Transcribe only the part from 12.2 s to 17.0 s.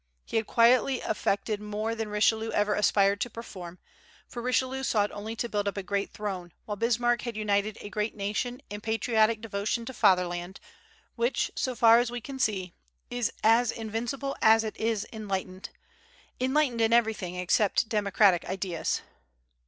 see, is as invincible as it is enlightened, enlightened in